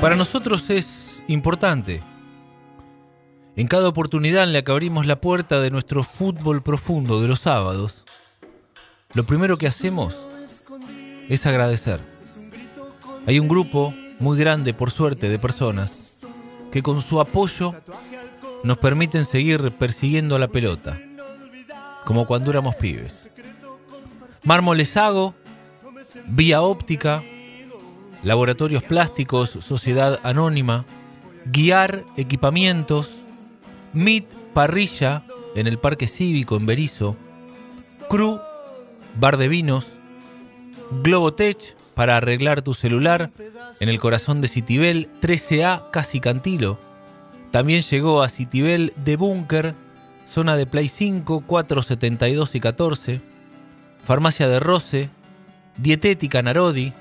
Para 0.00 0.16
nosotros 0.16 0.70
es 0.70 1.22
importante. 1.28 2.00
En 3.54 3.68
cada 3.68 3.88
oportunidad 3.88 4.44
en 4.44 4.54
la 4.54 4.62
que 4.62 4.72
abrimos 4.72 5.04
la 5.04 5.20
puerta 5.20 5.60
de 5.60 5.70
nuestro 5.70 6.02
fútbol 6.02 6.62
profundo 6.62 7.20
de 7.20 7.28
los 7.28 7.40
sábados, 7.40 8.06
lo 9.12 9.26
primero 9.26 9.58
que 9.58 9.66
hacemos 9.66 10.16
es 11.28 11.44
agradecer. 11.44 12.00
Hay 13.26 13.38
un 13.38 13.48
grupo 13.48 13.92
muy 14.18 14.38
grande, 14.38 14.72
por 14.72 14.90
suerte, 14.90 15.28
de 15.28 15.38
personas 15.38 16.16
que 16.72 16.82
con 16.82 17.02
su 17.02 17.20
apoyo 17.20 17.74
nos 18.64 18.78
permiten 18.78 19.26
seguir 19.26 19.70
persiguiendo 19.72 20.38
la 20.38 20.48
pelota, 20.48 20.98
como 22.06 22.26
cuando 22.26 22.50
éramos 22.50 22.74
pibes. 22.76 23.28
Mármoles 24.44 24.96
Hago, 24.96 25.34
Vía 26.26 26.62
Óptica, 26.62 27.22
Laboratorios 28.22 28.82
Plásticos, 28.82 29.50
Sociedad 29.50 30.20
Anónima, 30.22 30.84
Guiar 31.46 32.04
Equipamientos, 32.16 33.08
MIT 33.94 34.26
Parrilla 34.52 35.22
en 35.54 35.66
el 35.66 35.78
Parque 35.78 36.06
Cívico 36.06 36.56
en 36.56 36.66
Berizo, 36.66 37.16
Cru, 38.08 38.40
Bar 39.18 39.36
de 39.36 39.48
Vinos, 39.48 39.86
Globotech 41.02 41.76
para 41.94 42.16
arreglar 42.16 42.62
tu 42.62 42.74
celular 42.74 43.30
en 43.80 43.88
el 43.88 43.98
corazón 43.98 44.40
de 44.40 44.48
Citibel 44.48 45.08
13A 45.22 45.90
Casi 45.90 46.20
Cantilo. 46.20 46.78
También 47.50 47.82
llegó 47.82 48.22
a 48.22 48.28
Citibel 48.28 48.92
de 48.96 49.16
Búnker, 49.16 49.74
zona 50.28 50.56
de 50.56 50.66
Play 50.66 50.88
5, 50.88 51.44
472 51.46 52.54
y 52.54 52.60
14, 52.60 53.20
Farmacia 54.04 54.46
de 54.46 54.60
Rose, 54.60 55.10
Dietética 55.76 56.42
Narodi, 56.42 56.92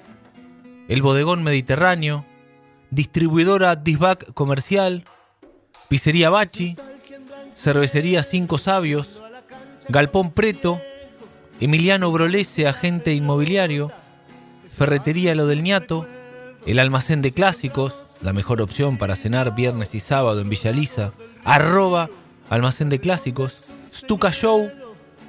el 0.90 1.04
Bodegón 1.04 1.44
Mediterráneo, 1.44 2.26
Distribuidora 2.90 3.76
Disbac 3.76 4.34
Comercial, 4.34 5.06
Pizzería 5.88 6.31
Bachi, 6.31 6.76
Cervecería 7.56 8.23
Cinco 8.23 8.58
Sabios, 8.58 9.22
Galpón 9.88 10.31
Preto, 10.31 10.81
Emiliano 11.59 12.12
Brolese, 12.12 12.68
agente 12.68 13.14
inmobiliario, 13.14 13.91
Ferretería 14.68 15.36
Lo 15.36 15.46
del 15.46 15.62
Ñato, 15.62 16.08
el 16.66 16.80
Almacén 16.80 17.22
de 17.22 17.31
Clásicos, 17.31 17.96
la 18.22 18.34
mejor 18.34 18.59
opción 18.59 18.97
para 18.97 19.16
cenar 19.16 19.53
viernes 19.53 19.94
y 19.94 20.00
sábado 20.00 20.42
en 20.42 20.50
Villaliza, 20.50 21.13
arroba 21.44 22.09
Almacén 22.50 22.90
de 22.90 23.00
Clásicos, 23.00 23.66
Stuka 23.94 24.31
Show, 24.31 24.72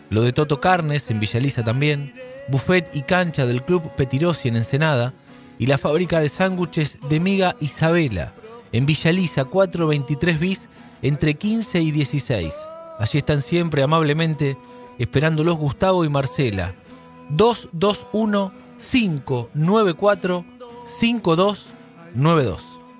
lo 0.08 0.22
de 0.22 0.32
Toto 0.32 0.58
Carnes 0.58 1.10
en 1.10 1.20
Villaliza 1.20 1.62
también, 1.62 2.14
Buffet 2.48 2.88
y 2.94 3.02
cancha 3.02 3.44
del 3.44 3.62
Club 3.62 3.90
Petirosi 3.96 4.48
en 4.48 4.56
Ensenada, 4.56 5.12
y 5.60 5.66
la 5.66 5.76
fábrica 5.76 6.18
de 6.20 6.30
sándwiches 6.30 6.96
de 7.10 7.20
Miga 7.20 7.54
Isabela, 7.60 8.32
en 8.72 8.86
Villaliza 8.86 9.44
423 9.44 10.40
bis, 10.40 10.68
entre 11.02 11.34
15 11.34 11.82
y 11.82 11.90
16. 11.90 12.54
Allí 12.98 13.18
están 13.18 13.42
siempre 13.42 13.82
amablemente 13.82 14.56
esperándolos 14.98 15.58
Gustavo 15.58 16.06
y 16.06 16.08
Marcela. 16.08 16.74
221 17.28 18.52
594 18.78 20.44
5292. 20.86 22.69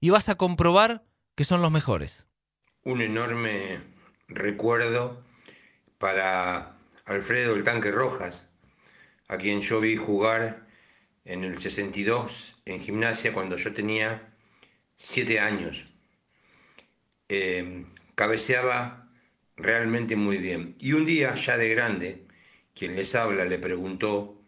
y 0.00 0.10
vas 0.10 0.28
a 0.28 0.34
comprobar 0.34 1.04
que 1.34 1.44
son 1.44 1.62
los 1.62 1.70
mejores. 1.70 2.26
Un 2.82 3.02
enorme 3.02 3.80
recuerdo 4.28 5.22
para 5.98 6.76
Alfredo 7.04 7.54
el 7.54 7.64
Tanque 7.64 7.90
Rojas, 7.90 8.48
a 9.28 9.36
quien 9.36 9.60
yo 9.60 9.80
vi 9.80 9.96
jugar 9.96 10.66
en 11.24 11.44
el 11.44 11.60
62 11.60 12.62
en 12.64 12.80
gimnasia 12.80 13.34
cuando 13.34 13.58
yo 13.58 13.74
tenía 13.74 14.34
7 14.96 15.38
años. 15.38 15.88
Eh, 17.28 17.84
cabeceaba 18.14 19.08
realmente 19.56 20.16
muy 20.16 20.38
bien. 20.38 20.74
Y 20.78 20.94
un 20.94 21.04
día, 21.04 21.34
ya 21.34 21.56
de 21.56 21.68
grande, 21.68 22.26
quien 22.74 22.96
les 22.96 23.14
habla 23.14 23.44
le 23.44 23.58
preguntó 23.58 24.42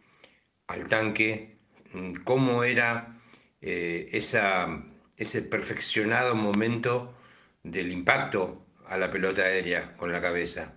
al 0.66 0.88
tanque 0.88 1.58
mm, 1.92 2.14
cómo 2.24 2.64
era 2.64 3.20
eh, 3.60 4.08
esa 4.12 4.84
ese 5.22 5.42
perfeccionado 5.42 6.34
momento 6.34 7.14
del 7.62 7.92
impacto 7.92 8.64
a 8.86 8.98
la 8.98 9.10
pelota 9.10 9.42
aérea 9.42 9.96
con 9.96 10.12
la 10.12 10.20
cabeza. 10.20 10.74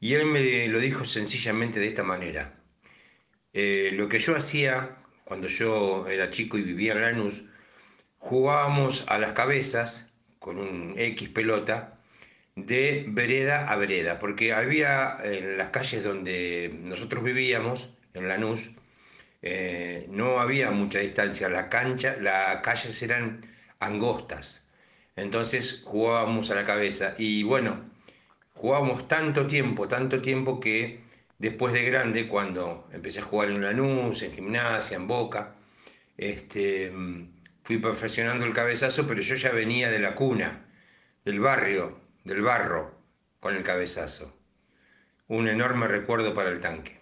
Y 0.00 0.14
él 0.14 0.26
me 0.26 0.66
lo 0.68 0.78
dijo 0.78 1.04
sencillamente 1.04 1.78
de 1.78 1.88
esta 1.88 2.02
manera. 2.02 2.54
Eh, 3.52 3.90
lo 3.94 4.08
que 4.08 4.18
yo 4.18 4.36
hacía 4.36 4.96
cuando 5.30 5.46
yo 5.46 6.08
era 6.08 6.32
chico 6.32 6.58
y 6.58 6.62
vivía 6.62 6.92
en 6.92 7.02
Lanús, 7.02 7.44
jugábamos 8.18 9.04
a 9.06 9.16
las 9.16 9.30
cabezas 9.30 10.12
con 10.40 10.58
un 10.58 10.94
X 10.98 11.28
pelota 11.28 12.00
de 12.56 13.04
vereda 13.06 13.70
a 13.70 13.76
vereda, 13.76 14.18
porque 14.18 14.52
había 14.52 15.18
en 15.22 15.56
las 15.56 15.68
calles 15.68 16.02
donde 16.02 16.76
nosotros 16.82 17.22
vivíamos, 17.22 17.94
en 18.12 18.26
Lanús, 18.26 18.72
eh, 19.42 20.06
no 20.10 20.40
había 20.40 20.70
mucha 20.70 20.98
distancia, 20.98 21.48
la 21.48 21.68
cancha, 21.68 22.16
las 22.20 22.56
calles 22.62 23.02
eran 23.02 23.40
angostas, 23.78 24.68
entonces 25.16 25.82
jugábamos 25.84 26.50
a 26.50 26.54
la 26.54 26.66
cabeza 26.66 27.14
y 27.18 27.42
bueno, 27.42 27.90
jugábamos 28.54 29.08
tanto 29.08 29.46
tiempo, 29.46 29.88
tanto 29.88 30.20
tiempo 30.20 30.60
que 30.60 31.00
después 31.38 31.72
de 31.72 31.84
grande, 31.84 32.28
cuando 32.28 32.88
empecé 32.92 33.20
a 33.20 33.24
jugar 33.24 33.48
en 33.48 33.62
Lanús, 33.62 34.22
en 34.22 34.32
gimnasia, 34.32 34.96
en 34.96 35.08
Boca, 35.08 35.54
este, 36.16 36.92
fui 37.64 37.78
perfeccionando 37.78 38.44
el 38.44 38.52
cabezazo, 38.52 39.06
pero 39.08 39.22
yo 39.22 39.34
ya 39.34 39.50
venía 39.50 39.90
de 39.90 39.98
la 39.98 40.14
cuna, 40.14 40.66
del 41.24 41.40
barrio, 41.40 41.98
del 42.24 42.42
barro, 42.42 42.94
con 43.40 43.56
el 43.56 43.62
cabezazo. 43.62 44.36
Un 45.28 45.48
enorme 45.48 45.86
recuerdo 45.86 46.34
para 46.34 46.50
el 46.50 46.60
tanque. 46.60 47.00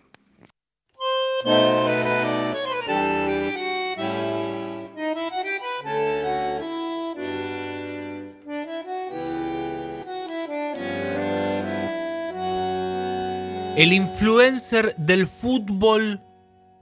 El 13.78 13.92
influencer 13.92 14.96
del 14.96 15.28
fútbol 15.28 16.20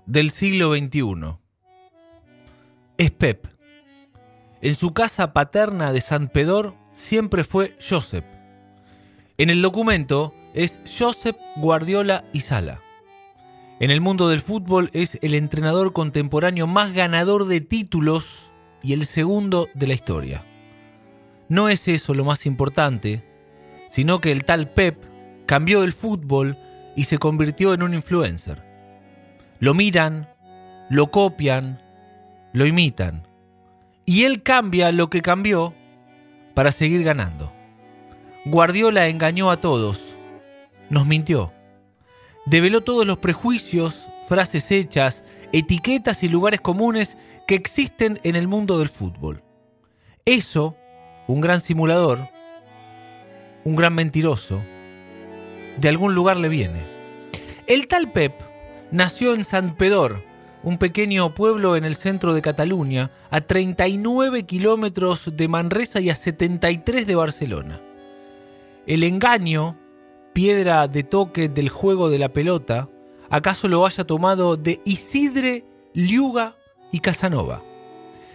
del 0.07 0.31
siglo 0.31 0.75
XXI. 0.75 1.37
Es 2.97 3.11
Pep. 3.11 3.49
En 4.63 4.75
su 4.75 4.95
casa 4.95 5.35
paterna 5.35 5.93
de 5.93 6.01
San 6.01 6.29
Pedor 6.29 6.75
siempre 6.95 7.45
fue 7.45 7.77
Josep. 7.87 8.25
En 9.37 9.51
el 9.51 9.61
documento 9.61 10.33
es 10.55 10.81
Josep 10.87 11.37
Guardiola 11.57 12.25
y 12.33 12.41
Sala. 12.41 12.81
En 13.79 13.91
el 13.91 14.01
mundo 14.01 14.31
del 14.31 14.41
fútbol 14.41 14.89
es 14.95 15.19
el 15.21 15.35
entrenador 15.35 15.93
contemporáneo 15.93 16.67
más 16.67 16.95
ganador 16.95 17.45
de 17.45 17.61
títulos 17.61 18.53
y 18.83 18.95
el 18.95 19.05
segundo 19.05 19.69
de 19.75 19.87
la 19.87 19.93
historia. 19.93 20.47
No 21.51 21.69
es 21.69 21.89
eso 21.89 22.15
lo 22.15 22.25
más 22.25 22.47
importante, 22.47 23.23
sino 23.91 24.23
que 24.23 24.33
el 24.33 24.47
tal 24.47 24.71
Pep 24.71 24.97
cambió 25.45 25.85
el 25.85 25.93
fútbol 25.93 26.57
y 26.97 27.05
se 27.05 27.19
convirtió 27.19 27.75
en 27.75 27.83
un 27.83 27.95
influencer. 27.95 28.65
Lo 29.61 29.75
miran, 29.75 30.29
lo 30.89 31.11
copian, 31.11 31.81
lo 32.53 32.67
imitan. 32.67 33.29
Y 34.05 34.25
él 34.25 34.43
cambia 34.43 34.91
lo 34.91 35.11
que 35.11 35.23
cambió 35.23 35.75
para 36.55 36.73
seguir 36.73 37.05
ganando. 37.05 37.53
Guardiola 38.47 39.09
engañó 39.09 39.51
a 39.51 39.59
todos, 39.59 40.01
nos 40.89 41.07
mintió. 41.07 41.53
Develó 42.47 42.83
todos 42.83 43.07
los 43.07 43.19
prejuicios, 43.19 44.07
frases 44.29 44.71
hechas, 44.71 45.23
etiquetas 45.53 46.23
y 46.23 46.29
lugares 46.29 46.61
comunes 46.61 47.17
que 47.47 47.57
existen 47.57 48.21
en 48.23 48.37
el 48.37 48.49
mundo 48.49 48.79
del 48.79 48.89
fútbol. 48.89 49.43
Eso, 50.25 50.77
un 51.27 51.41
gran 51.41 51.61
simulador, 51.61 52.29
un 53.65 53.77
gran 53.77 53.95
mentiroso, 53.95 54.61
de 55.77 55.89
algún 55.89 56.15
lugar 56.15 56.37
le 56.37 56.49
viene. 56.49 56.81
El 57.67 57.89
tal 57.89 58.11
Pep 58.11 58.33
nació 58.91 59.35
en 59.35 59.45
San 59.45 59.75
Pedor, 59.75 60.23
un 60.63 60.79
pequeño 60.79 61.35
pueblo 61.35 61.77
en 61.77 61.85
el 61.85 61.95
centro 61.95 62.35
de 62.35 62.43
Cataluña, 62.43 63.11
a 63.31 63.41
39 63.41 64.45
kilómetros 64.45 65.37
de 65.37 65.49
Manresa 65.49 66.01
y 66.01 66.11
a 66.11 66.17
73 66.17 67.07
de 67.07 67.15
Barcelona. 67.15 67.81
El 68.87 69.03
engaño, 69.03 69.77
piedra 70.33 70.89
de 70.89 71.03
toque 71.03 71.49
del 71.49 71.69
juego 71.69 72.09
de 72.09 72.19
la 72.19 72.29
pelota, 72.29 72.89
acaso 73.31 73.69
lo 73.69 73.87
haya 73.87 74.05
tomado 74.05 74.57
de 74.57 74.81
Isidre, 74.85 75.65
Liuga 75.93 76.55
y 76.93 77.01
Casanova. 77.01 77.63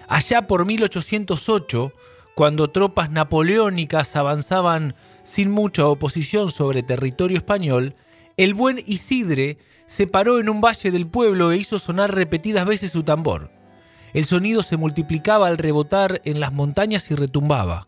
Allá 0.07 0.47
por 0.47 0.65
1808, 0.65 1.93
cuando 2.35 2.69
tropas 2.69 3.11
napoleónicas 3.11 4.15
avanzaban 4.15 4.95
sin 5.31 5.49
mucha 5.49 5.87
oposición 5.87 6.51
sobre 6.51 6.83
territorio 6.83 7.37
español, 7.37 7.95
el 8.35 8.53
buen 8.53 8.83
Isidre 8.85 9.59
se 9.85 10.05
paró 10.05 10.39
en 10.39 10.49
un 10.49 10.59
valle 10.59 10.91
del 10.91 11.07
pueblo 11.07 11.53
e 11.53 11.57
hizo 11.57 11.79
sonar 11.79 12.13
repetidas 12.13 12.65
veces 12.65 12.91
su 12.91 13.03
tambor. 13.03 13.49
El 14.13 14.25
sonido 14.25 14.61
se 14.61 14.75
multiplicaba 14.75 15.47
al 15.47 15.57
rebotar 15.57 16.21
en 16.25 16.41
las 16.41 16.51
montañas 16.51 17.09
y 17.11 17.15
retumbaba. 17.15 17.87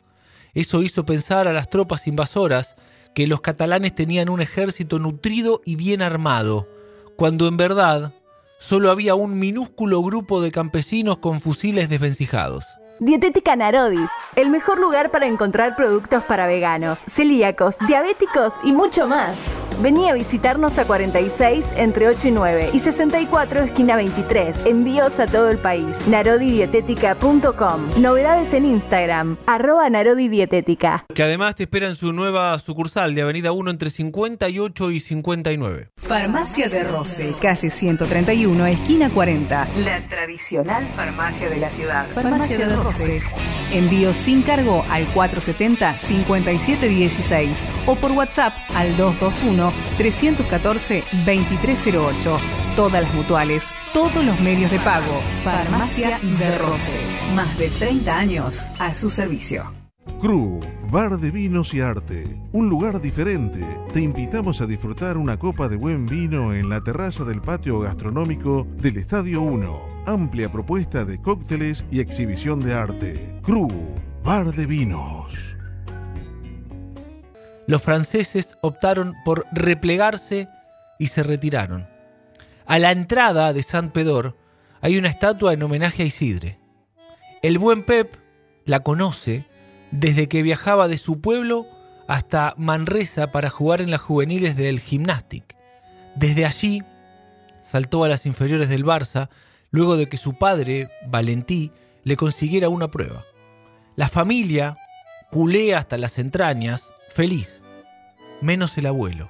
Eso 0.53 0.83
hizo 0.83 1.05
pensar 1.05 1.49
a 1.49 1.53
las 1.53 1.69
tropas 1.69 2.07
invasoras 2.07 2.77
que 3.13 3.27
los 3.27 3.41
catalanes 3.41 3.93
tenían 3.93 4.29
un 4.29 4.39
ejército 4.39 4.97
nutrido 4.97 5.61
y 5.65 5.75
bien 5.75 6.01
armado, 6.01 6.69
cuando 7.17 7.49
en 7.49 7.57
verdad 7.57 8.13
solo 8.57 8.89
había 8.89 9.15
un 9.15 9.37
minúsculo 9.37 10.01
grupo 10.01 10.41
de 10.41 10.53
campesinos 10.53 11.17
con 11.17 11.41
fusiles 11.41 11.89
desvencijados. 11.89 12.63
Dietética 13.03 13.53
Narodi, 13.57 14.00
el 14.38 14.50
mejor 14.50 14.79
lugar 14.79 15.11
para 15.11 15.27
encontrar 15.27 15.75
productos 15.75 16.23
para 16.23 16.47
veganos, 16.47 17.00
celíacos, 17.11 17.75
diabéticos 17.85 18.53
y 18.63 18.71
mucho 18.71 19.09
más. 19.09 19.35
Vení 19.81 20.09
a 20.09 20.13
visitarnos 20.13 20.77
a 20.77 20.85
46 20.85 21.65
entre 21.75 22.07
8 22.07 22.27
y 22.27 22.31
9 22.31 22.69
y 22.73 22.79
64 22.79 23.63
esquina 23.63 23.95
23. 23.95 24.65
Envíos 24.65 25.19
a 25.19 25.25
todo 25.25 25.49
el 25.49 25.57
país. 25.57 25.87
Narodidietética.com. 26.07 28.01
Novedades 28.01 28.53
en 28.53 28.65
Instagram. 28.65 29.37
Arroba 29.45 29.89
Narodidietética. 29.89 31.05
Que 31.13 31.23
además 31.23 31.55
te 31.55 31.63
espera 31.63 31.87
en 31.87 31.95
su 31.95 32.13
nueva 32.13 32.57
sucursal 32.59 33.15
de 33.15 33.23
Avenida 33.23 33.51
1 33.51 33.71
entre 33.71 33.89
58 33.89 34.91
y 34.91 34.99
59. 34.99 35.89
Farmacia 35.97 36.69
de 36.69 36.83
Roce, 36.83 37.33
calle 37.41 37.69
131, 37.69 38.65
esquina 38.67 39.11
40. 39.11 39.67
La 39.77 40.07
tradicional 40.07 40.87
farmacia 40.95 41.49
de 41.49 41.57
la 41.57 41.71
ciudad. 41.71 42.07
Farmacia 42.11 42.57
de 42.57 42.75
Roce. 42.75 43.21
Envío 43.73 44.13
sin 44.13 44.43
cargo 44.43 44.85
al 44.91 45.07
470-5716 45.13 47.65
o 47.87 47.95
por 47.95 48.11
WhatsApp 48.11 48.53
al 48.75 48.95
221-314-2308. 49.98 52.39
Todas 52.75 53.04
las 53.04 53.13
mutuales, 53.13 53.71
todos 53.94 54.25
los 54.25 54.39
medios 54.42 54.71
de 54.71 54.80
pago. 54.80 55.21
Farmacia 55.44 56.19
de 56.21 56.57
Roce. 56.57 57.00
Más 57.36 57.57
de 57.57 57.69
30 57.69 58.18
años 58.18 58.68
a 58.80 58.94
su 58.94 59.10
servicio. 59.10 59.83
Cru, 60.19 60.60
bar 60.89 61.19
de 61.19 61.31
vinos 61.31 61.74
y 61.74 61.81
arte. 61.81 62.25
Un 62.51 62.69
lugar 62.69 63.01
diferente. 63.01 63.65
Te 63.94 64.01
invitamos 64.01 64.62
a 64.62 64.65
disfrutar 64.65 65.18
una 65.18 65.38
copa 65.38 65.68
de 65.68 65.75
buen 65.75 66.06
vino 66.06 66.54
en 66.54 66.69
la 66.69 66.81
terraza 66.81 67.24
del 67.24 67.42
patio 67.42 67.80
gastronómico 67.80 68.65
del 68.77 68.98
Estadio 68.98 69.42
1. 69.42 69.81
Amplia 70.06 70.51
propuesta 70.51 71.06
de 71.06 71.21
cócteles 71.21 71.86
y 71.92 72.00
exhibición 72.00 72.60
de 72.60 72.74
arte. 72.74 73.39
Cru, 73.44 73.68
bar 74.24 74.54
de 74.54 74.65
vinos. 74.65 75.52
Los 77.68 77.81
franceses 77.81 78.57
optaron 78.62 79.15
por 79.24 79.45
replegarse 79.51 80.48
y 81.00 81.07
se 81.07 81.24
retiraron. 81.24 81.88
A 82.65 82.80
la 82.80 82.92
entrada 82.92 83.54
de 83.54 83.63
San 83.63 83.92
Pedor 83.92 84.38
hay 84.81 84.98
una 84.98 85.10
estatua 85.10 85.54
en 85.54 85.63
homenaje 85.63 86.04
a 86.04 86.06
Isidre. 86.06 86.60
El 87.42 87.57
buen 87.57 87.83
Pep 87.83 88.15
la 88.65 88.81
conoce 88.81 89.45
desde 89.92 90.27
que 90.27 90.44
viajaba 90.44 90.88
de 90.88 90.98
su 90.98 91.21
pueblo 91.21 91.68
hasta 92.07 92.54
Manresa 92.57 93.31
para 93.31 93.50
jugar 93.50 93.81
en 93.81 93.92
las 93.92 94.01
juveniles 94.01 94.56
del 94.56 94.80
Gymnastic. 94.80 95.56
Desde 96.15 96.45
allí 96.45 96.83
saltó 97.62 98.04
a 98.04 98.10
las 98.10 98.25
inferiores 98.25 98.69
del 98.69 98.86
Barça 98.86 99.30
luego 99.71 99.98
de 99.98 100.07
que 100.07 100.18
su 100.18 100.33
padre, 100.38 100.89
Valentí, 101.07 101.71
le 102.04 102.18
consiguiera 102.18 102.69
una 102.69 102.89
prueba. 102.89 103.24
La 103.95 104.07
familia 104.07 104.77
culé 105.31 105.75
hasta 105.75 105.98
las 105.98 106.19
entrañas, 106.19 106.92
feliz, 107.13 107.62
menos 108.42 108.75
el 108.80 108.88
abuelo, 108.88 109.30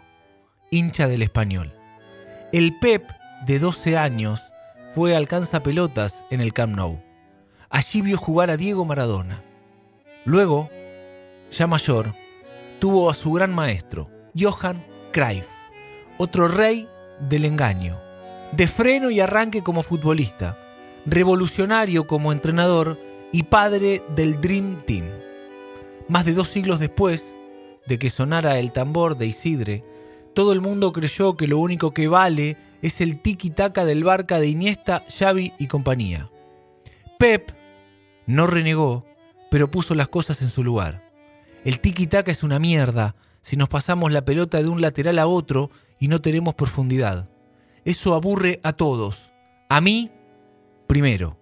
hincha 0.71 1.09
del 1.09 1.21
español. 1.21 1.73
El 2.53 2.79
Pep, 2.79 3.05
de 3.45 3.59
12 3.59 3.97
años, 3.97 4.41
fue 4.95 5.15
alcanza 5.17 5.63
pelotas 5.63 6.23
en 6.31 6.39
el 6.39 6.53
Camp 6.53 6.75
Nou. 6.75 7.01
Allí 7.69 8.01
vio 8.01 8.17
jugar 8.17 8.49
a 8.49 8.57
Diego 8.57 8.85
Maradona. 8.85 9.43
Luego, 10.23 10.69
ya 11.51 11.67
mayor, 11.67 12.15
tuvo 12.79 13.09
a 13.09 13.13
su 13.13 13.33
gran 13.33 13.53
maestro, 13.53 14.09
Johann 14.37 14.81
Cruyff, 15.11 15.47
otro 16.17 16.47
rey 16.47 16.87
del 17.19 17.43
engaño, 17.43 17.99
de 18.53 18.67
freno 18.67 19.09
y 19.09 19.19
arranque 19.19 19.61
como 19.61 19.83
futbolista, 19.83 20.57
revolucionario 21.05 22.07
como 22.07 22.31
entrenador 22.31 22.97
y 23.33 23.43
padre 23.43 24.01
del 24.15 24.39
Dream 24.39 24.83
Team. 24.85 25.03
Más 26.07 26.23
de 26.23 26.33
dos 26.33 26.47
siglos 26.47 26.79
después 26.79 27.33
de 27.87 27.99
que 27.99 28.09
sonara 28.09 28.59
el 28.59 28.71
tambor 28.71 29.17
de 29.17 29.27
Isidre, 29.27 29.83
todo 30.33 30.53
el 30.53 30.61
mundo 30.61 30.93
creyó 30.93 31.35
que 31.35 31.47
lo 31.47 31.59
único 31.59 31.93
que 31.93 32.07
vale 32.07 32.57
es 32.81 33.01
el 33.01 33.21
tiki-taka 33.21 33.85
del 33.85 34.03
Barca 34.03 34.39
de 34.39 34.47
Iniesta, 34.47 35.03
Xavi 35.09 35.53
y 35.59 35.67
compañía. 35.67 36.29
Pep 37.19 37.51
no 38.25 38.47
renegó 38.47 39.05
pero 39.53 39.69
puso 39.69 39.93
las 39.93 40.07
cosas 40.07 40.41
en 40.41 40.49
su 40.49 40.63
lugar. 40.63 41.03
El 41.63 41.79
tiki-taka 41.79 42.31
es 42.31 42.41
una 42.41 42.57
mierda 42.57 43.15
si 43.43 43.55
nos 43.55 43.69
pasamos 43.69 44.11
la 44.11 44.25
pelota 44.25 44.57
de 44.57 44.67
un 44.67 44.81
lateral 44.81 45.19
a 45.19 45.27
otro 45.27 45.69
y 45.99 46.07
no 46.07 46.21
tenemos 46.21 46.55
profundidad. 46.55 47.29
Eso 47.85 48.15
aburre 48.15 48.59
a 48.63 48.73
todos. 48.73 49.31
A 49.69 49.79
mí, 49.79 50.09
primero. 50.87 51.37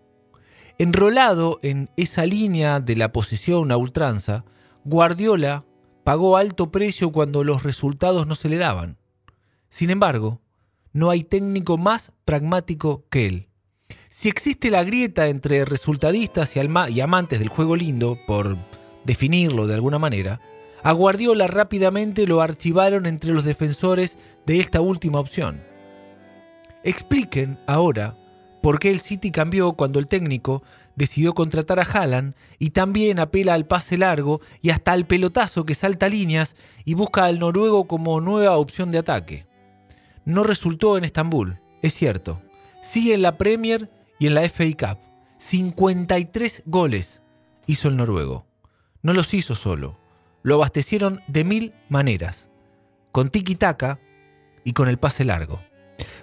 Enrolado 0.77 1.57
en 1.61 1.89
esa 1.95 2.25
línea 2.25 2.81
de 2.81 2.97
la 2.97 3.13
posesión 3.13 3.71
a 3.71 3.77
ultranza, 3.77 4.43
Guardiola 4.83 5.63
pagó 6.03 6.37
alto 6.37 6.71
precio 6.71 7.11
cuando 7.11 7.43
los 7.43 7.63
resultados 7.63 8.27
no 8.27 8.35
se 8.35 8.49
le 8.49 8.57
daban. 8.57 8.97
Sin 9.69 9.89
embargo, 9.89 10.41
no 10.93 11.09
hay 11.09 11.23
técnico 11.23 11.77
más 11.77 12.11
pragmático 12.25 13.05
que 13.09 13.27
él. 13.27 13.47
Si 14.09 14.29
existe 14.29 14.69
la 14.69 14.83
grieta 14.83 15.27
entre 15.27 15.65
resultadistas 15.65 16.55
y, 16.55 17.01
amantes 17.01 17.39
del 17.39 17.47
juego 17.47 17.75
lindo, 17.75 18.17
por 18.27 18.57
definirlo 19.05 19.67
de 19.67 19.75
alguna 19.75 19.99
manera, 19.99 20.41
a 20.83 20.91
Guardiola 20.91 21.47
rápidamente 21.47 22.27
lo 22.27 22.41
archivaron 22.41 23.05
entre 23.05 23.31
los 23.31 23.45
defensores 23.45 24.17
de 24.45 24.59
esta 24.59 24.81
última 24.81 25.19
opción. 25.19 25.61
Expliquen 26.83 27.57
ahora 27.67 28.17
por 28.61 28.79
qué 28.79 28.91
el 28.91 28.99
City 28.99 29.31
cambió 29.31 29.73
cuando 29.73 29.99
el 29.99 30.07
técnico 30.07 30.63
decidió 30.95 31.33
contratar 31.33 31.79
a 31.79 31.83
Haaland 31.83 32.35
y 32.59 32.71
también 32.71 33.19
apela 33.19 33.53
al 33.53 33.65
pase 33.65 33.97
largo 33.97 34.41
y 34.61 34.69
hasta 34.69 34.91
al 34.91 35.07
pelotazo 35.07 35.65
que 35.65 35.75
salta 35.75 36.09
líneas 36.09 36.55
y 36.85 36.93
busca 36.93 37.25
al 37.25 37.39
noruego 37.39 37.87
como 37.87 38.21
nueva 38.21 38.57
opción 38.57 38.91
de 38.91 38.99
ataque. 38.99 39.45
No 40.25 40.43
resultó 40.43 40.97
en 40.97 41.03
Estambul, 41.03 41.59
es 41.81 41.93
cierto. 41.93 42.41
Sí 42.81 43.13
en 43.13 43.21
la 43.21 43.37
Premier 43.37 43.89
y 44.19 44.27
en 44.27 44.35
la 44.35 44.47
FA 44.47 44.65
Cup. 44.77 44.99
53 45.37 46.63
goles 46.65 47.21
hizo 47.65 47.87
el 47.87 47.97
noruego. 47.97 48.45
no 49.01 49.13
los 49.13 49.33
hizo 49.33 49.55
solo. 49.55 49.97
Lo 50.43 50.55
abastecieron 50.55 51.21
de 51.27 51.43
mil 51.43 51.73
maneras, 51.89 52.49
con 53.11 53.29
tiki-taka 53.29 53.99
y 54.63 54.73
con 54.73 54.87
el 54.87 54.97
pase 54.97 55.25
largo. 55.25 55.61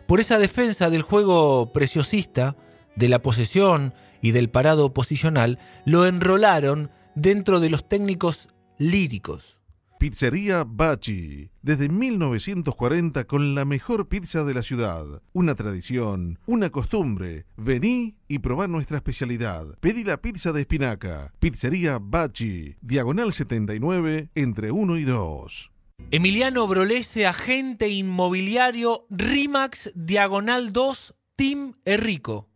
Por 0.06 0.20
esa 0.20 0.38
defensa 0.38 0.90
del 0.90 1.02
juego 1.02 1.72
preciosista, 1.72 2.56
de 2.96 3.08
la 3.08 3.22
posesión 3.22 3.94
y 4.22 4.32
del 4.32 4.50
parado 4.50 4.92
posicional, 4.92 5.58
lo 5.84 6.06
enrolaron 6.06 6.90
dentro 7.14 7.60
de 7.60 7.70
los 7.70 7.88
técnicos 7.88 8.48
líricos. 8.78 9.58
Pizzería 9.98 10.64
Bachi, 10.64 11.50
desde 11.60 11.88
1940 11.88 13.24
con 13.24 13.56
la 13.56 13.64
mejor 13.64 14.08
pizza 14.08 14.44
de 14.44 14.54
la 14.54 14.62
ciudad. 14.62 15.04
Una 15.32 15.56
tradición, 15.56 16.38
una 16.46 16.70
costumbre. 16.70 17.46
Vení 17.56 18.14
y 18.28 18.38
probá 18.38 18.68
nuestra 18.68 18.98
especialidad. 18.98 19.76
Pedí 19.80 20.04
la 20.04 20.22
pizza 20.22 20.52
de 20.52 20.60
espinaca. 20.60 21.32
Pizzería 21.40 21.98
Bachi, 22.00 22.76
diagonal 22.80 23.32
79, 23.32 24.30
entre 24.36 24.70
1 24.70 24.98
y 24.98 25.02
2. 25.02 25.72
Emiliano 26.12 26.68
Brolese, 26.68 27.26
agente 27.26 27.88
inmobiliario 27.88 29.04
Rimax 29.10 29.90
Diagonal 29.96 30.72
2, 30.72 31.14
Team 31.34 31.74
Errico. 31.84 32.48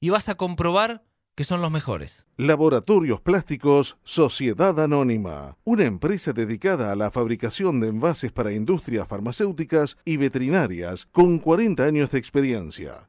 y 0.00 0.10
vas 0.10 0.28
a 0.28 0.34
comprobar 0.34 1.04
que 1.34 1.44
son 1.44 1.60
los 1.60 1.72
mejores. 1.72 2.26
Laboratorios 2.36 3.20
Plásticos 3.20 3.96
Sociedad 4.04 4.78
Anónima, 4.80 5.56
una 5.64 5.84
empresa 5.84 6.32
dedicada 6.32 6.92
a 6.92 6.96
la 6.96 7.10
fabricación 7.10 7.80
de 7.80 7.88
envases 7.88 8.32
para 8.32 8.52
industrias 8.52 9.08
farmacéuticas 9.08 9.96
y 10.04 10.16
veterinarias 10.16 11.06
con 11.06 11.38
40 11.38 11.84
años 11.84 12.10
de 12.10 12.18
experiencia 12.18 13.08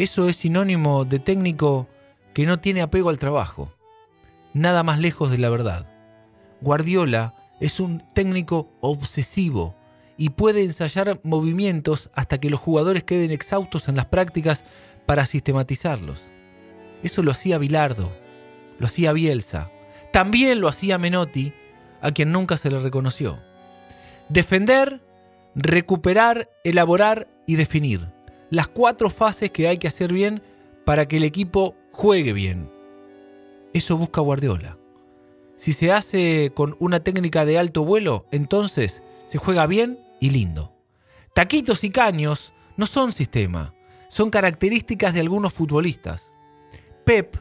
eso 0.00 0.30
es 0.30 0.36
sinónimo 0.36 1.04
de 1.04 1.18
técnico 1.18 1.86
que 2.32 2.46
no 2.46 2.58
tiene 2.58 2.80
apego 2.80 3.10
al 3.10 3.18
trabajo. 3.18 3.70
Nada 4.54 4.82
más 4.82 4.98
lejos 4.98 5.30
de 5.30 5.36
la 5.36 5.50
verdad. 5.50 5.86
Guardiola 6.62 7.34
es 7.60 7.80
un 7.80 8.02
técnico 8.14 8.70
obsesivo 8.80 9.74
y 10.16 10.30
puede 10.30 10.64
ensayar 10.64 11.20
movimientos 11.22 12.08
hasta 12.14 12.40
que 12.40 12.48
los 12.48 12.60
jugadores 12.60 13.04
queden 13.04 13.30
exhaustos 13.30 13.88
en 13.88 13.96
las 13.96 14.06
prácticas 14.06 14.64
para 15.04 15.26
sistematizarlos. 15.26 16.22
Eso 17.02 17.22
lo 17.22 17.32
hacía 17.32 17.58
Bilardo, 17.58 18.10
lo 18.78 18.86
hacía 18.86 19.12
Bielsa, 19.12 19.70
también 20.14 20.62
lo 20.62 20.68
hacía 20.68 20.96
Menotti, 20.96 21.52
a 22.00 22.10
quien 22.12 22.32
nunca 22.32 22.56
se 22.56 22.70
le 22.70 22.80
reconoció. 22.80 23.38
Defender, 24.30 25.02
recuperar, 25.54 26.48
elaborar 26.64 27.28
y 27.46 27.56
definir 27.56 28.18
las 28.50 28.68
cuatro 28.68 29.10
fases 29.10 29.50
que 29.50 29.68
hay 29.68 29.78
que 29.78 29.88
hacer 29.88 30.12
bien 30.12 30.42
para 30.84 31.06
que 31.06 31.16
el 31.16 31.24
equipo 31.24 31.74
juegue 31.92 32.32
bien. 32.32 32.68
Eso 33.72 33.96
busca 33.96 34.20
Guardiola. 34.20 34.76
Si 35.56 35.72
se 35.72 35.92
hace 35.92 36.52
con 36.54 36.76
una 36.80 37.00
técnica 37.00 37.44
de 37.44 37.58
alto 37.58 37.84
vuelo, 37.84 38.26
entonces 38.32 39.02
se 39.26 39.38
juega 39.38 39.66
bien 39.66 40.00
y 40.18 40.30
lindo. 40.30 40.72
Taquitos 41.34 41.84
y 41.84 41.90
caños 41.90 42.52
no 42.76 42.86
son 42.86 43.12
sistema, 43.12 43.74
son 44.08 44.30
características 44.30 45.14
de 45.14 45.20
algunos 45.20 45.52
futbolistas. 45.52 46.32
Pep 47.04 47.36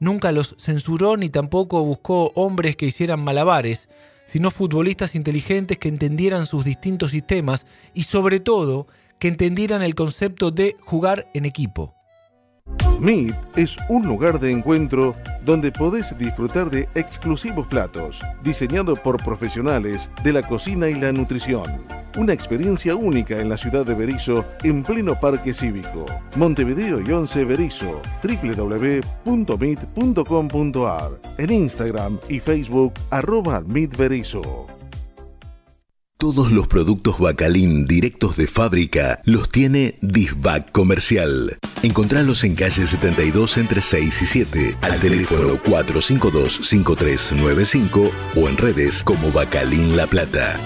nunca 0.00 0.32
los 0.32 0.56
censuró 0.58 1.16
ni 1.16 1.28
tampoco 1.28 1.84
buscó 1.84 2.32
hombres 2.34 2.76
que 2.76 2.86
hicieran 2.86 3.20
malabares, 3.20 3.88
sino 4.26 4.50
futbolistas 4.50 5.14
inteligentes 5.14 5.78
que 5.78 5.88
entendieran 5.88 6.46
sus 6.46 6.64
distintos 6.64 7.12
sistemas 7.12 7.66
y 7.92 8.04
sobre 8.04 8.40
todo 8.40 8.86
que 9.18 9.28
entendieran 9.28 9.82
el 9.82 9.94
concepto 9.94 10.50
de 10.50 10.76
jugar 10.80 11.26
en 11.34 11.44
equipo. 11.44 11.94
Meet 13.00 13.34
es 13.56 13.76
un 13.88 14.06
lugar 14.06 14.38
de 14.40 14.50
encuentro 14.50 15.14
donde 15.44 15.70
podés 15.72 16.16
disfrutar 16.16 16.70
de 16.70 16.88
exclusivos 16.94 17.66
platos, 17.66 18.22
diseñados 18.42 18.98
por 19.00 19.22
profesionales 19.22 20.08
de 20.22 20.32
la 20.32 20.42
cocina 20.42 20.88
y 20.88 20.94
la 20.94 21.12
nutrición. 21.12 21.64
Una 22.16 22.32
experiencia 22.32 22.94
única 22.94 23.36
en 23.38 23.48
la 23.48 23.56
ciudad 23.56 23.84
de 23.84 23.94
Berizo, 23.94 24.44
en 24.62 24.84
pleno 24.84 25.18
parque 25.18 25.52
cívico. 25.52 26.06
Montevideo 26.36 27.00
y 27.00 27.10
11 27.10 27.44
Berizo, 27.44 28.00
www.meet.com.ar, 28.22 31.10
en 31.38 31.52
Instagram 31.52 32.20
y 32.28 32.38
Facebook, 32.40 32.92
arroba 33.10 33.62
Meet 33.62 33.96
Berizo. 33.96 34.73
Todos 36.16 36.52
los 36.52 36.68
productos 36.68 37.18
Bacalín 37.18 37.86
directos 37.86 38.36
de 38.36 38.46
fábrica 38.46 39.20
los 39.24 39.48
tiene 39.48 39.98
Disbac 40.00 40.70
Comercial. 40.70 41.58
Encontralos 41.82 42.44
en 42.44 42.54
calle 42.54 42.86
72 42.86 43.56
entre 43.58 43.82
6 43.82 44.22
y 44.22 44.26
7, 44.26 44.76
al 44.80 45.00
teléfono 45.00 45.56
452-5395 45.56 48.10
o 48.36 48.48
en 48.48 48.56
redes 48.56 49.02
como 49.02 49.32
Bacalín 49.32 49.96
La 49.96 50.06
Plata. 50.06 50.56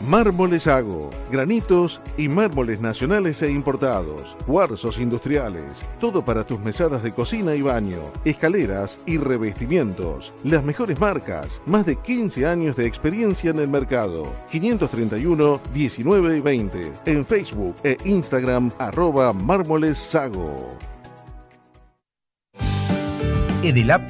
Mármoles 0.00 0.66
Hago, 0.66 1.10
granitos 1.30 2.00
y 2.16 2.28
mármoles 2.28 2.80
nacionales 2.80 3.40
e 3.42 3.50
importados, 3.50 4.36
cuarzos 4.46 4.98
industriales, 4.98 5.64
todo 6.00 6.24
para 6.24 6.44
tus 6.44 6.60
mesadas 6.60 7.02
de 7.02 7.12
cocina 7.12 7.54
y 7.54 7.62
baño, 7.62 8.00
escaleras 8.24 8.98
y 9.06 9.18
revestimientos. 9.18 10.34
Las 10.42 10.64
mejores 10.64 10.98
marcas, 11.00 11.60
más 11.64 11.86
de 11.86 11.96
15 11.96 12.46
años 12.46 12.76
de 12.76 12.86
experiencia 12.86 13.50
en 13.50 13.60
el 13.60 13.68
mercado. 13.68 14.24
531 14.50 15.60
19 15.72 16.38
y 16.38 16.40
20 16.40 16.92
en 17.06 17.24
Facebook 17.24 17.76
e 17.84 17.96
Instagram 18.04 18.72
arroba 18.78 19.32
Mármoles 19.32 19.96
Sago. 19.98 20.76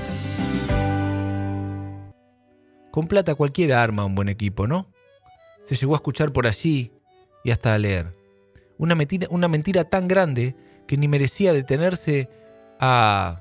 Con 2.92 3.08
plata 3.08 3.34
cualquiera 3.34 3.82
arma 3.82 4.06
un 4.06 4.14
buen 4.14 4.30
equipo, 4.30 4.68
¿no? 4.68 4.92
Se 5.64 5.74
llegó 5.76 5.94
a 5.94 5.98
escuchar 5.98 6.32
por 6.32 6.46
allí 6.46 6.92
y 7.44 7.50
hasta 7.52 7.74
a 7.74 7.80
leer. 7.80 8.16
Una 8.78 8.96
una 9.30 9.48
mentira 9.48 9.84
tan 9.84 10.08
grande 10.08 10.56
que 10.88 10.98
ni 10.98 11.08
merecía 11.08 11.54
detenerse 11.54 12.30
a 12.80 13.40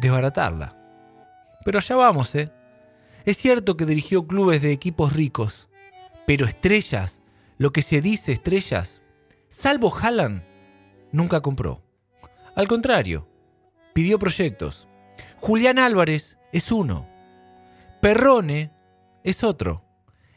desbaratarla. 0.00 0.76
Pero 1.64 1.78
allá 1.78 1.96
vamos, 1.96 2.34
¿eh? 2.34 2.50
Es 3.24 3.36
cierto 3.36 3.76
que 3.76 3.86
dirigió 3.86 4.26
clubes 4.26 4.62
de 4.62 4.72
equipos 4.72 5.14
ricos, 5.14 5.68
pero 6.26 6.46
estrellas, 6.46 7.20
lo 7.58 7.72
que 7.72 7.82
se 7.82 8.00
dice 8.00 8.32
estrellas, 8.32 9.00
salvo 9.54 9.96
Haaland, 9.96 10.42
nunca 11.12 11.40
compró. 11.40 11.80
Al 12.56 12.66
contrario, 12.66 13.28
pidió 13.92 14.18
proyectos. 14.18 14.88
Julián 15.36 15.78
Álvarez 15.78 16.36
es 16.52 16.72
uno. 16.72 17.06
Perrone 18.00 18.72
es 19.22 19.44
otro. 19.44 19.84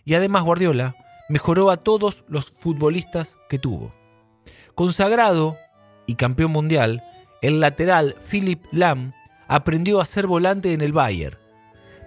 Y 0.05 0.13
además 0.13 0.43
Guardiola 0.43 0.95
mejoró 1.29 1.71
a 1.71 1.77
todos 1.77 2.25
los 2.27 2.53
futbolistas 2.59 3.37
que 3.49 3.57
tuvo. 3.57 3.91
Consagrado 4.75 5.57
y 6.05 6.13
campeón 6.13 6.51
mundial, 6.51 7.03
el 7.41 7.59
lateral 7.59 8.15
Philip 8.29 8.63
Lam 8.71 9.13
aprendió 9.47 9.99
a 9.99 10.05
ser 10.05 10.27
volante 10.27 10.73
en 10.73 10.81
el 10.81 10.93
Bayern. 10.93 11.39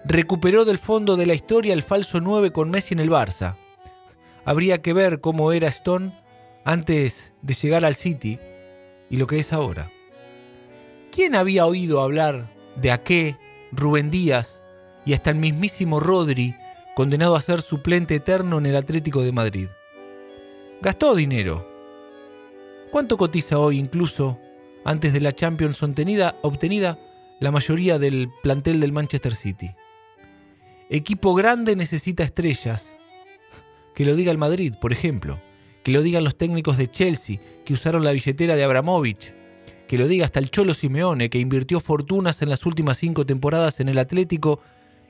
Recuperó 0.04 0.64
del 0.64 0.78
fondo 0.78 1.16
de 1.16 1.26
la 1.26 1.34
historia 1.34 1.74
el 1.74 1.82
falso 1.82 2.20
9 2.20 2.52
con 2.52 2.70
Messi 2.70 2.94
en 2.94 3.00
el 3.00 3.10
Barça. 3.10 3.56
Habría 4.44 4.80
que 4.80 4.92
ver 4.92 5.20
cómo 5.20 5.50
era 5.50 5.68
Stone 5.68 6.12
antes 6.70 7.32
de 7.42 7.54
llegar 7.54 7.84
al 7.84 7.96
City 7.96 8.38
y 9.10 9.16
lo 9.16 9.26
que 9.26 9.40
es 9.40 9.52
ahora. 9.52 9.90
¿Quién 11.10 11.34
había 11.34 11.66
oído 11.66 12.00
hablar 12.00 12.48
de 12.76 12.92
Aké, 12.92 13.36
Rubén 13.72 14.08
Díaz 14.08 14.62
y 15.04 15.14
hasta 15.14 15.30
el 15.30 15.36
mismísimo 15.36 15.98
Rodri, 15.98 16.54
condenado 16.94 17.34
a 17.34 17.40
ser 17.40 17.60
suplente 17.60 18.14
eterno 18.14 18.58
en 18.58 18.66
el 18.66 18.76
Atlético 18.76 19.22
de 19.22 19.32
Madrid? 19.32 19.66
Gastó 20.80 21.16
dinero. 21.16 21.66
¿Cuánto 22.92 23.16
cotiza 23.16 23.58
hoy 23.58 23.76
incluso 23.76 24.38
antes 24.84 25.12
de 25.12 25.20
la 25.20 25.32
Champions 25.32 25.82
obtenida, 25.82 26.36
obtenida 26.42 27.00
la 27.40 27.50
mayoría 27.50 27.98
del 27.98 28.30
plantel 28.44 28.78
del 28.78 28.92
Manchester 28.92 29.34
City? 29.34 29.74
Equipo 30.88 31.34
grande 31.34 31.74
necesita 31.74 32.22
estrellas. 32.22 32.96
Que 33.92 34.04
lo 34.04 34.14
diga 34.14 34.30
el 34.30 34.38
Madrid, 34.38 34.76
por 34.80 34.92
ejemplo. 34.92 35.40
Que 35.82 35.92
lo 35.92 36.02
digan 36.02 36.24
los 36.24 36.36
técnicos 36.36 36.76
de 36.76 36.88
Chelsea, 36.88 37.40
que 37.64 37.72
usaron 37.72 38.04
la 38.04 38.12
billetera 38.12 38.56
de 38.56 38.64
Abramovich. 38.64 39.34
Que 39.88 39.98
lo 39.98 40.06
diga 40.06 40.24
hasta 40.24 40.38
el 40.38 40.50
Cholo 40.50 40.74
Simeone, 40.74 41.30
que 41.30 41.38
invirtió 41.38 41.80
fortunas 41.80 42.42
en 42.42 42.48
las 42.48 42.64
últimas 42.66 42.98
cinco 42.98 43.26
temporadas 43.26 43.80
en 43.80 43.88
el 43.88 43.98
Atlético 43.98 44.60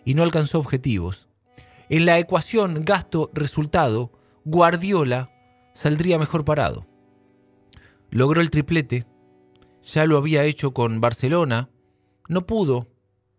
y 0.04 0.14
no 0.14 0.22
alcanzó 0.22 0.58
objetivos. 0.58 1.28
En 1.88 2.06
la 2.06 2.18
ecuación 2.18 2.84
gasto-resultado, 2.84 4.12
Guardiola 4.44 5.30
saldría 5.74 6.18
mejor 6.18 6.44
parado. 6.44 6.86
Logró 8.10 8.40
el 8.40 8.50
triplete, 8.50 9.06
ya 9.82 10.06
lo 10.06 10.16
había 10.16 10.44
hecho 10.44 10.72
con 10.72 11.00
Barcelona, 11.00 11.68
no 12.28 12.46
pudo 12.46 12.88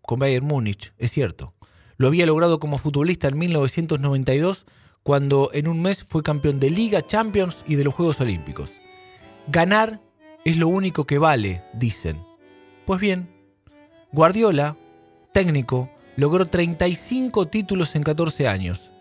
con 0.01 0.19
Bayern 0.19 0.45
Múnich, 0.45 0.93
es 0.97 1.11
cierto. 1.11 1.53
Lo 1.97 2.07
había 2.07 2.25
logrado 2.25 2.59
como 2.59 2.77
futbolista 2.77 3.27
en 3.27 3.37
1992 3.37 4.65
cuando 5.03 5.49
en 5.53 5.67
un 5.67 5.81
mes 5.81 6.03
fue 6.03 6.23
campeón 6.23 6.59
de 6.59 6.69
Liga, 6.69 7.05
Champions 7.05 7.63
y 7.67 7.75
de 7.75 7.83
los 7.83 7.93
Juegos 7.93 8.21
Olímpicos. 8.21 8.71
Ganar 9.47 9.99
es 10.45 10.57
lo 10.57 10.67
único 10.67 11.05
que 11.05 11.17
vale, 11.17 11.61
dicen. 11.73 12.17
Pues 12.85 12.99
bien, 12.99 13.29
Guardiola, 14.11 14.77
técnico, 15.33 15.89
logró 16.15 16.47
35 16.47 17.47
títulos 17.47 17.95
en 17.95 18.03
14 18.03 18.47
años. 18.47 18.91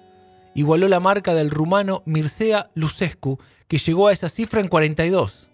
Igualó 0.55 0.89
la 0.89 1.01
marca 1.01 1.35
del 1.35 1.51
rumano 1.51 2.03
Mircea 2.07 2.71
Lucescu, 2.75 3.39
que 3.69 3.79
llegó 3.79 4.09
a 4.09 4.13
esa 4.13 4.29
cifra 4.29 4.61
en 4.61 4.69
42. 4.69 5.51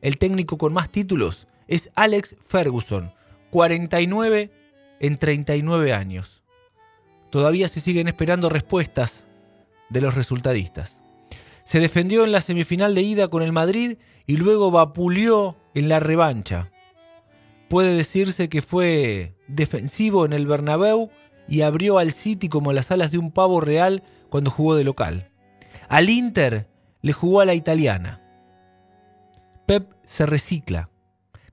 El 0.00 0.18
técnico 0.18 0.58
con 0.58 0.72
más 0.72 0.90
títulos 0.90 1.46
es 1.68 1.90
Alex 1.94 2.36
Ferguson, 2.44 3.12
49 3.50 4.50
en 5.00 5.16
39 5.16 5.92
años 5.92 6.42
todavía 7.32 7.66
se 7.66 7.80
siguen 7.80 8.08
esperando 8.08 8.50
respuestas 8.50 9.24
de 9.92 10.00
los 10.00 10.14
resultadistas. 10.14 11.00
Se 11.64 11.80
defendió 11.80 12.24
en 12.24 12.32
la 12.32 12.40
semifinal 12.40 12.94
de 12.94 13.02
ida 13.02 13.28
con 13.28 13.42
el 13.42 13.52
Madrid 13.52 13.98
y 14.26 14.36
luego 14.36 14.70
vapuleó 14.70 15.56
en 15.74 15.88
la 15.88 16.00
revancha. 16.00 16.70
Puede 17.68 17.94
decirse 17.94 18.48
que 18.48 18.62
fue 18.62 19.34
defensivo 19.46 20.26
en 20.26 20.32
el 20.32 20.46
Bernabéu 20.46 21.10
y 21.48 21.62
abrió 21.62 21.98
al 21.98 22.12
City 22.12 22.48
como 22.48 22.72
las 22.72 22.90
alas 22.90 23.10
de 23.10 23.18
un 23.18 23.30
pavo 23.30 23.60
real 23.60 24.02
cuando 24.28 24.50
jugó 24.50 24.74
de 24.74 24.84
local. 24.84 25.30
Al 25.88 26.10
Inter 26.10 26.68
le 27.00 27.12
jugó 27.12 27.40
a 27.40 27.44
la 27.44 27.54
italiana. 27.54 28.20
Pep 29.66 29.92
se 30.04 30.26
recicla, 30.26 30.90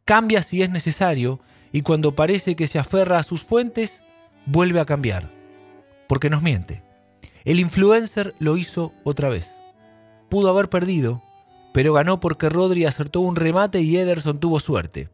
cambia 0.06 0.42
si 0.42 0.62
es 0.62 0.70
necesario 0.70 1.40
y 1.72 1.82
cuando 1.82 2.16
parece 2.16 2.56
que 2.56 2.68
se 2.68 2.80
aferra 2.80 3.20
a 3.20 3.24
sus 3.24 3.44
fuentes, 3.44 4.02
vuelve 4.46 4.80
a 4.80 4.86
cambiar 4.86 5.30
porque 6.08 6.30
nos 6.30 6.42
miente. 6.42 6.89
El 7.50 7.60
influencer 7.60 8.36
lo 8.38 8.58
hizo 8.58 8.94
otra 9.04 9.28
vez. 9.28 9.56
Pudo 10.30 10.52
haber 10.52 10.70
perdido, 10.70 11.24
pero 11.74 11.94
ganó 11.94 12.20
porque 12.20 12.48
Rodri 12.48 12.86
acertó 12.86 13.22
un 13.22 13.36
remate 13.36 13.82
y 13.82 13.98
Ederson 13.98 14.40
tuvo 14.40 14.60
suerte. 14.60 15.10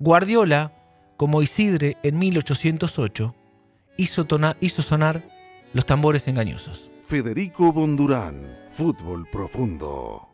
Guardiola, 0.00 0.72
como 1.16 1.42
Isidre 1.42 1.96
en 2.02 2.18
1808, 2.18 3.36
hizo, 3.96 4.26
hizo 4.60 4.82
sonar 4.82 5.22
los 5.72 5.86
tambores 5.86 6.26
engañosos. 6.26 6.90
Federico 7.06 7.72
Bondurán, 7.72 8.58
Fútbol 8.72 9.24
Profundo. 9.30 10.33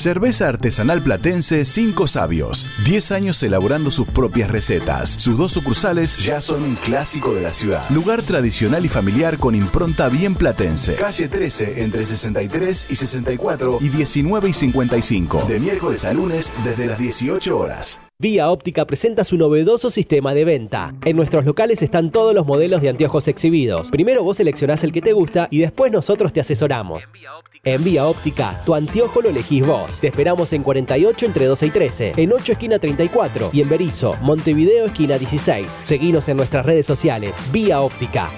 Cerveza 0.00 0.48
artesanal 0.48 1.02
platense 1.02 1.66
Cinco 1.66 2.06
Sabios. 2.06 2.70
10 2.86 3.12
años 3.12 3.42
elaborando 3.42 3.90
sus 3.90 4.08
propias 4.08 4.50
recetas. 4.50 5.10
Sus 5.10 5.36
dos 5.36 5.52
sucursales 5.52 6.16
ya 6.16 6.40
son 6.40 6.64
un 6.64 6.74
clásico 6.76 7.34
de 7.34 7.42
la 7.42 7.52
ciudad. 7.52 7.86
Lugar 7.90 8.22
tradicional 8.22 8.86
y 8.86 8.88
familiar 8.88 9.36
con 9.36 9.54
impronta 9.54 10.08
bien 10.08 10.34
platense. 10.34 10.94
Calle 10.94 11.28
13 11.28 11.82
entre 11.82 12.06
63 12.06 12.86
y 12.88 12.96
64 12.96 13.78
y 13.82 13.90
19 13.90 14.48
y 14.48 14.54
55. 14.54 15.44
De 15.46 15.60
miércoles 15.60 16.06
a 16.06 16.14
lunes 16.14 16.50
desde 16.64 16.86
las 16.86 16.98
18 16.98 17.58
horas. 17.58 17.98
Vía 18.20 18.50
Óptica 18.50 18.84
presenta 18.84 19.24
su 19.24 19.38
novedoso 19.38 19.88
sistema 19.88 20.34
de 20.34 20.44
venta. 20.44 20.94
En 21.06 21.16
nuestros 21.16 21.46
locales 21.46 21.80
están 21.80 22.10
todos 22.10 22.34
los 22.34 22.44
modelos 22.44 22.82
de 22.82 22.90
anteojos 22.90 23.26
exhibidos. 23.28 23.90
Primero 23.90 24.22
vos 24.22 24.36
seleccionás 24.36 24.84
el 24.84 24.92
que 24.92 25.00
te 25.00 25.14
gusta 25.14 25.48
y 25.50 25.60
después 25.60 25.90
nosotros 25.90 26.30
te 26.30 26.40
asesoramos. 26.40 27.08
En 27.64 27.82
Vía 27.82 28.04
Óptica, 28.04 28.60
tu 28.66 28.74
anteojo 28.74 29.22
lo 29.22 29.30
elegís 29.30 29.66
vos. 29.66 30.00
Te 30.00 30.08
esperamos 30.08 30.52
en 30.52 30.62
48 30.62 31.24
entre 31.24 31.46
12 31.46 31.66
y 31.66 31.70
13, 31.70 32.12
en 32.18 32.32
8 32.34 32.52
esquina 32.52 32.78
34 32.78 33.50
y 33.54 33.62
en 33.62 33.70
Berizo, 33.70 34.12
Montevideo 34.20 34.84
esquina 34.84 35.16
16. 35.16 35.80
Seguinos 35.82 36.28
en 36.28 36.36
nuestras 36.36 36.66
redes 36.66 36.84
sociales. 36.84 37.40
Vía 37.50 37.80
Óptica. 37.80 38.28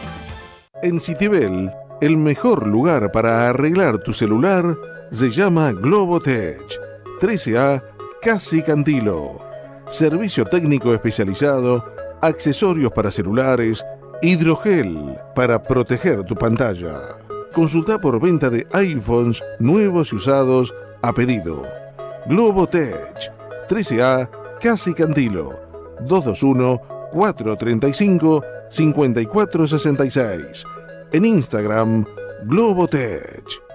En 0.80 1.00
Citibel, 1.00 1.72
el 2.00 2.16
mejor 2.16 2.68
lugar 2.68 3.10
para 3.10 3.48
arreglar 3.48 3.98
tu 3.98 4.12
celular 4.12 4.78
se 5.10 5.28
llama 5.32 5.72
Globotech. 5.72 6.62
13A 7.20 7.82
Casi 8.20 8.62
Cantilo 8.62 9.51
servicio 9.92 10.44
técnico 10.46 10.94
especializado, 10.94 11.84
accesorios 12.22 12.90
para 12.92 13.10
celulares, 13.10 13.84
hidrogel 14.22 15.18
para 15.34 15.62
proteger 15.62 16.24
tu 16.24 16.34
pantalla. 16.34 17.16
Consulta 17.52 17.98
por 17.98 18.18
venta 18.18 18.48
de 18.48 18.66
iPhones 18.72 19.42
nuevos 19.58 20.12
y 20.12 20.16
usados 20.16 20.72
a 21.02 21.12
pedido. 21.12 21.62
Globotech 22.26 23.30
13A 23.68 24.30
Casi 24.60 24.94
Cantilo 24.94 25.60
221 26.00 26.80
435 27.12 28.42
5466 28.70 30.64
en 31.12 31.24
Instagram 31.26 32.06
Globotech 32.44 33.71